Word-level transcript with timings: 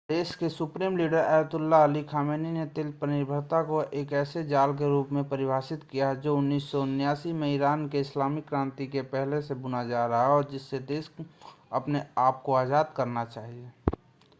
देश 0.09 0.33
के 0.35 0.47
supreme 0.49 0.97
leader 0.97 1.17
Ayatollah 1.17 1.77
Ali 1.83 2.01
Khamenei 2.03 2.51
ने 2.51 2.65
तेल 2.75 2.91
पर 2.91 3.07
निर्भरता 3.07 3.61
को 3.63 3.81
एक 3.93 4.11
ऐसे 4.13 4.43
जाल 4.43 4.73
के 4.73 4.87
रूप 4.87 5.11
में 5.11 5.23
परिभाषित 5.29 5.83
किया 5.91 6.09
है 6.09 6.19
जो 6.21 6.35
1979 6.37 7.33
में 7.33 7.47
इरान 7.53 7.87
के 7.89 7.99
इस्लामिक 7.99 8.47
क्रांति 8.47 8.87
के 8.87 9.01
पहले 9.09 9.41
से 9.41 9.55
बुना 9.57 9.83
जा 9.83 10.05
रहा 10.05 10.23
है 10.23 10.31
और 10.31 10.49
जिससे 10.51 10.79
देश 10.87 11.07
को 11.07 11.25
अपने 11.71 12.03
आपको 12.19 12.53
आज़ाद 12.55 12.93
करना 12.97 13.25
चाहिए 13.27 13.71